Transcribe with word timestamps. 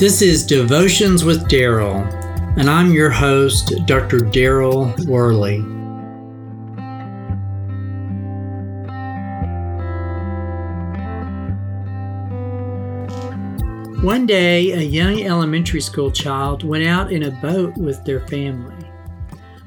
This 0.00 0.22
is 0.22 0.46
Devotions 0.46 1.24
with 1.24 1.46
Daryl, 1.46 2.10
and 2.56 2.70
I'm 2.70 2.90
your 2.90 3.10
host, 3.10 3.74
Dr. 3.84 4.20
Daryl 4.20 4.98
Worley. 5.04 5.58
One 14.02 14.24
day, 14.24 14.70
a 14.70 14.80
young 14.80 15.20
elementary 15.20 15.82
school 15.82 16.10
child 16.10 16.64
went 16.64 16.86
out 16.86 17.12
in 17.12 17.24
a 17.24 17.30
boat 17.42 17.76
with 17.76 18.02
their 18.06 18.26
family. 18.26 18.90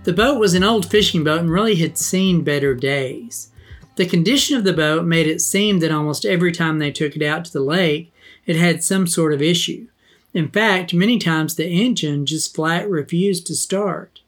The 0.04 0.14
boat 0.14 0.40
was 0.40 0.56
an 0.56 0.64
old 0.64 0.90
fishing 0.90 1.24
boat 1.24 1.42
and 1.42 1.52
really 1.52 1.76
had 1.76 1.96
seen 1.96 2.44
better 2.44 2.74
days. 2.74 3.52
The 3.98 4.08
condition 4.08 4.58
of 4.58 4.64
the 4.64 4.74
boat 4.74 5.06
made 5.06 5.28
it 5.28 5.42
seem 5.42 5.78
that 5.82 5.92
almost 5.92 6.26
every 6.26 6.52
time 6.52 6.80
they 6.80 6.92
took 6.92 7.16
it 7.16 7.22
out 7.22 7.46
to 7.46 7.54
the 7.54 7.62
lake, 7.62 8.12
it 8.48 8.56
had 8.56 8.84
some 8.84 9.06
sort 9.06 9.32
of 9.32 9.40
issue. 9.40 9.90
In 10.34 10.50
fact, 10.50 10.94
many 10.94 11.20
times 11.20 11.56
the 11.56 11.68
engine 11.68 12.26
just 12.26 12.56
flat 12.56 12.90
refused 12.90 13.46
to 13.48 13.56
start. 13.56 14.22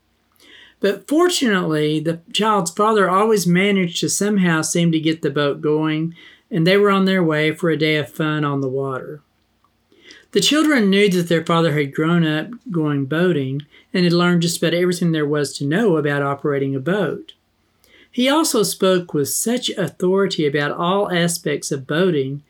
But 0.80 1.08
fortunately, 1.08 2.00
the 2.00 2.20
child's 2.32 2.72
father 2.72 3.10
always 3.10 3.48
managed 3.48 4.00
to 4.02 4.10
somehow 4.10 4.62
seem 4.62 4.92
to 4.92 5.00
get 5.00 5.22
the 5.22 5.32
boat 5.32 5.62
going, 5.62 6.14
and 6.52 6.68
they 6.68 6.78
were 6.78 6.92
on 6.92 7.06
their 7.06 7.24
way 7.24 7.54
for 7.54 7.70
a 7.70 7.78
day 7.78 7.96
of 7.96 8.12
fun 8.12 8.46
on 8.46 8.62
the 8.62 8.70
water. 8.70 9.22
The 10.32 10.42
children 10.42 10.90
knew 10.90 11.10
that 11.10 11.30
their 11.30 11.46
father 11.46 11.74
had 11.74 11.96
grown 11.96 12.26
up 12.26 12.50
going 12.70 13.06
boating 13.06 13.62
and 13.94 14.04
had 14.04 14.14
learned 14.14 14.42
just 14.42 14.58
about 14.58 14.74
everything 14.74 15.12
there 15.12 15.26
was 15.26 15.58
to 15.58 15.66
know 15.66 15.96
about 15.96 16.22
operating 16.22 16.76
a 16.76 16.80
boat. 16.80 17.34
He 18.12 18.30
also 18.30 18.62
spoke 18.64 19.14
with 19.14 19.30
such 19.30 19.70
authority 19.72 20.46
about 20.46 20.72
all 20.72 21.12
aspects 21.12 21.72
of 21.72 21.88
boating 21.88 22.44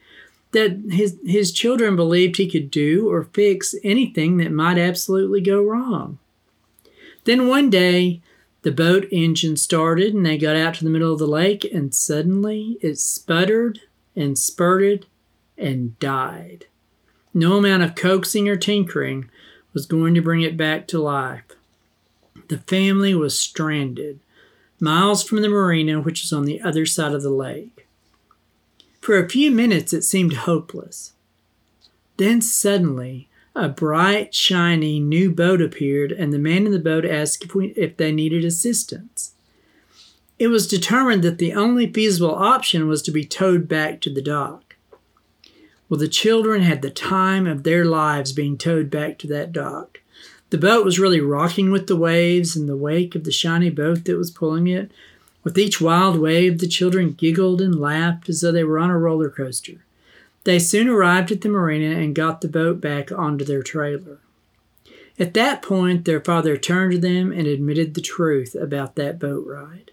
that 0.55 0.81
his, 0.89 1.17
his 1.25 1.51
children 1.51 1.95
believed 1.95 2.37
he 2.37 2.49
could 2.49 2.71
do 2.71 3.11
or 3.11 3.25
fix 3.33 3.75
anything 3.83 4.37
that 4.37 4.51
might 4.51 4.77
absolutely 4.77 5.41
go 5.41 5.61
wrong. 5.61 6.17
Then 7.25 7.47
one 7.47 7.69
day, 7.69 8.21
the 8.61 8.71
boat 8.71 9.07
engine 9.11 9.57
started 9.57 10.13
and 10.13 10.25
they 10.25 10.37
got 10.37 10.55
out 10.55 10.75
to 10.75 10.83
the 10.83 10.89
middle 10.89 11.13
of 11.13 11.19
the 11.19 11.27
lake, 11.27 11.63
and 11.71 11.93
suddenly 11.93 12.77
it 12.81 12.97
sputtered 12.97 13.81
and 14.15 14.39
spurted 14.39 15.05
and 15.57 15.99
died. 15.99 16.65
No 17.33 17.57
amount 17.57 17.83
of 17.83 17.95
coaxing 17.95 18.47
or 18.47 18.55
tinkering 18.55 19.29
was 19.73 19.85
going 19.85 20.13
to 20.15 20.21
bring 20.21 20.41
it 20.41 20.57
back 20.57 20.87
to 20.87 20.99
life. 20.99 21.43
The 22.47 22.59
family 22.59 23.13
was 23.13 23.37
stranded, 23.37 24.19
miles 24.79 25.23
from 25.23 25.41
the 25.41 25.49
marina, 25.49 25.99
which 25.99 26.23
was 26.23 26.31
on 26.31 26.45
the 26.45 26.61
other 26.61 26.85
side 26.85 27.13
of 27.13 27.23
the 27.23 27.29
lake. 27.29 27.84
For 29.05 29.19
a 29.19 29.29
few 29.29 29.51
minutes 29.51 29.93
it 29.93 30.01
seemed 30.01 30.33
hopeless. 30.33 31.13
Then 32.17 32.41
suddenly, 32.41 33.29
a 33.55 33.69
bright, 33.69 34.33
shiny 34.33 34.99
new 34.99 35.29
boat 35.29 35.61
appeared, 35.61 36.11
and 36.11 36.33
the 36.33 36.39
man 36.39 36.65
in 36.65 36.71
the 36.71 36.79
boat 36.79 37.05
asked 37.05 37.45
if, 37.45 37.53
we, 37.53 37.67
if 37.77 37.97
they 37.97 38.11
needed 38.11 38.43
assistance. 38.43 39.35
It 40.39 40.47
was 40.47 40.67
determined 40.67 41.21
that 41.21 41.37
the 41.37 41.53
only 41.53 41.93
feasible 41.93 42.33
option 42.33 42.87
was 42.87 43.03
to 43.03 43.11
be 43.11 43.23
towed 43.23 43.67
back 43.67 44.01
to 44.01 44.11
the 44.11 44.23
dock. 44.23 44.75
Well, 45.87 45.99
the 45.99 46.07
children 46.07 46.63
had 46.63 46.81
the 46.81 46.89
time 46.89 47.45
of 47.45 47.61
their 47.61 47.85
lives 47.85 48.33
being 48.33 48.57
towed 48.57 48.89
back 48.89 49.19
to 49.19 49.27
that 49.27 49.51
dock. 49.51 49.99
The 50.49 50.57
boat 50.57 50.83
was 50.83 50.97
really 50.97 51.21
rocking 51.21 51.69
with 51.69 51.85
the 51.85 51.95
waves 51.95 52.55
in 52.55 52.65
the 52.65 52.75
wake 52.75 53.13
of 53.13 53.23
the 53.23 53.31
shiny 53.31 53.69
boat 53.69 54.05
that 54.05 54.17
was 54.17 54.31
pulling 54.31 54.65
it, 54.65 54.89
with 55.45 55.57
each 55.59 55.79
wild 55.79 56.17
wave, 56.17 56.57
the 56.57 56.67
children 56.67 57.13
giggled 57.13 57.61
and 57.61 57.79
laughed 57.79 58.27
as 58.27 58.41
though 58.41 58.51
they 58.51 58.63
were 58.63 58.79
on 58.79 58.89
a 58.89 58.97
roller 58.97 59.29
coaster. 59.29 59.85
They 60.43 60.57
soon 60.57 60.89
arrived 60.89 61.31
at 61.31 61.41
the 61.41 61.49
marina 61.49 61.97
and 61.97 62.15
got 62.15 62.41
the 62.41 62.47
boat 62.47 62.81
back 62.81 63.11
onto 63.11 63.45
their 63.45 63.61
trailer. 63.61 64.17
At 65.19 65.35
that 65.35 65.61
point, 65.61 66.05
their 66.05 66.19
father 66.19 66.57
turned 66.57 66.93
to 66.93 66.97
them 66.97 67.31
and 67.31 67.47
admitted 67.47 67.93
the 67.93 68.01
truth 68.01 68.55
about 68.55 68.95
that 68.95 69.19
boat 69.19 69.45
ride. 69.47 69.91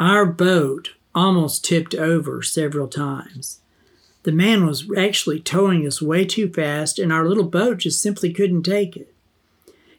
Our 0.00 0.26
boat 0.26 0.90
almost 1.14 1.64
tipped 1.64 1.94
over 1.94 2.42
several 2.42 2.88
times. 2.88 3.60
The 4.24 4.32
man 4.32 4.66
was 4.66 4.90
actually 4.96 5.38
towing 5.38 5.86
us 5.86 6.02
way 6.02 6.24
too 6.24 6.52
fast, 6.52 6.98
and 6.98 7.12
our 7.12 7.26
little 7.26 7.44
boat 7.44 7.78
just 7.78 8.02
simply 8.02 8.32
couldn't 8.32 8.64
take 8.64 8.96
it. 8.96 9.11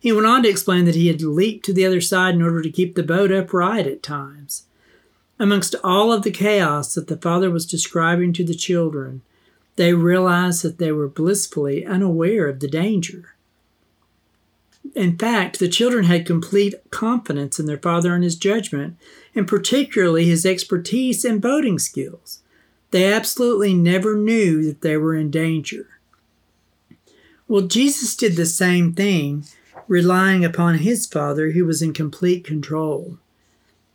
He 0.04 0.12
went 0.12 0.28
on 0.28 0.44
to 0.44 0.50
explain 0.50 0.84
that 0.84 0.96
he 0.96 1.08
had 1.08 1.22
leaped 1.22 1.64
to 1.64 1.72
the 1.72 1.86
other 1.86 2.02
side 2.02 2.36
in 2.36 2.42
order 2.42 2.62
to 2.62 2.70
keep 2.70 2.96
the 2.96 3.04
boat 3.04 3.32
upright 3.32 3.88
at 3.88 4.04
times. 4.04 4.66
Amongst 5.40 5.76
all 5.82 6.12
of 6.12 6.24
the 6.24 6.30
chaos 6.30 6.94
that 6.94 7.08
the 7.08 7.16
father 7.16 7.50
was 7.50 7.66
describing 7.66 8.34
to 8.34 8.44
the 8.44 8.54
children, 8.54 9.22
they 9.78 9.94
realized 9.94 10.62
that 10.62 10.78
they 10.78 10.92
were 10.92 11.08
blissfully 11.08 11.86
unaware 11.86 12.50
of 12.50 12.60
the 12.60 12.68
danger. 12.68 13.36
In 14.94 15.18
fact, 15.18 15.60
the 15.60 15.70
children 15.70 16.04
had 16.04 16.26
complete 16.26 16.76
confidence 16.92 17.58
in 17.58 17.66
their 17.66 17.78
father 17.78 18.14
and 18.14 18.26
his 18.26 18.36
judgment, 18.36 18.98
and 19.34 19.48
particularly 19.48 20.26
his 20.26 20.46
expertise 20.46 21.24
and 21.24 21.42
boating 21.42 21.80
skills. 21.80 22.42
They 22.92 23.14
absolutely 23.14 23.74
never 23.74 24.18
knew 24.18 24.66
that 24.66 24.82
they 24.82 24.98
were 24.98 25.16
in 25.16 25.32
danger. 25.32 25.88
Well, 27.48 27.68
Jesus 27.68 28.18
did 28.18 28.36
the 28.36 28.46
same 28.46 28.92
thing 28.92 29.46
relying 29.88 30.44
upon 30.46 30.80
his 30.80 31.06
father 31.06 31.52
who 31.52 31.66
was 31.66 31.82
in 31.82 31.94
complete 31.94 32.44
control. 32.44 33.18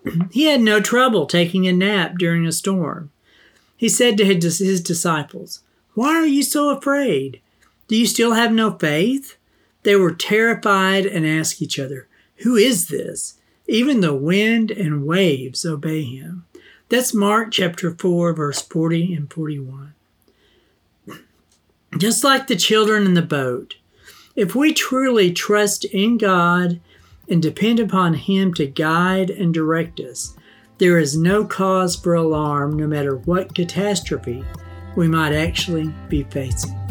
he 0.30 0.44
had 0.44 0.60
no 0.60 0.80
trouble 0.80 1.26
taking 1.26 1.66
a 1.66 1.72
nap 1.72 2.14
during 2.18 2.46
a 2.46 2.52
storm. 2.52 3.10
He 3.76 3.88
said 3.88 4.16
to 4.18 4.24
his 4.24 4.80
disciples, 4.80 5.60
Why 5.94 6.14
are 6.14 6.26
you 6.26 6.42
so 6.42 6.70
afraid? 6.70 7.40
Do 7.86 7.96
you 7.96 8.06
still 8.06 8.32
have 8.32 8.52
no 8.52 8.72
faith? 8.72 9.36
They 9.84 9.96
were 9.96 10.12
terrified 10.12 11.06
and 11.06 11.26
asked 11.26 11.62
each 11.62 11.78
other, 11.78 12.08
Who 12.38 12.56
is 12.56 12.88
this? 12.88 13.34
Even 13.66 14.00
the 14.00 14.14
wind 14.14 14.70
and 14.70 15.06
waves 15.06 15.64
obey 15.64 16.02
him. 16.02 16.44
That's 16.88 17.14
Mark 17.14 17.52
chapter 17.52 17.94
4, 17.94 18.32
verse 18.32 18.62
40 18.62 19.14
and 19.14 19.32
41. 19.32 19.94
Just 21.98 22.24
like 22.24 22.46
the 22.46 22.56
children 22.56 23.04
in 23.04 23.14
the 23.14 23.22
boat, 23.22 23.76
if 24.38 24.54
we 24.54 24.72
truly 24.72 25.32
trust 25.32 25.84
in 25.86 26.16
God 26.16 26.80
and 27.28 27.42
depend 27.42 27.80
upon 27.80 28.14
Him 28.14 28.54
to 28.54 28.66
guide 28.66 29.30
and 29.30 29.52
direct 29.52 29.98
us, 29.98 30.36
there 30.78 30.96
is 30.96 31.16
no 31.16 31.44
cause 31.44 31.96
for 31.96 32.14
alarm 32.14 32.76
no 32.76 32.86
matter 32.86 33.16
what 33.16 33.52
catastrophe 33.52 34.44
we 34.94 35.08
might 35.08 35.32
actually 35.32 35.92
be 36.08 36.22
facing. 36.22 36.87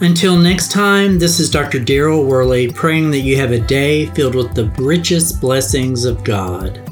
Until 0.00 0.36
next 0.36 0.70
time, 0.70 1.18
this 1.18 1.40
is 1.40 1.50
Dr. 1.50 1.80
Daryl 1.80 2.24
Worley 2.24 2.70
praying 2.70 3.10
that 3.10 3.20
you 3.20 3.36
have 3.36 3.50
a 3.50 3.58
day 3.58 4.06
filled 4.06 4.36
with 4.36 4.54
the 4.54 4.66
richest 4.80 5.40
blessings 5.40 6.04
of 6.04 6.22
God. 6.22 6.87